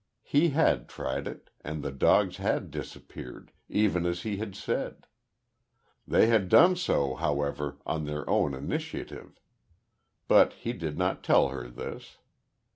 [0.23, 5.05] He had tried it, and the dogs had disappeared, even as he had said.
[6.07, 9.39] They had done so, however, on their own initiative.
[10.27, 12.17] But he did not tell her this.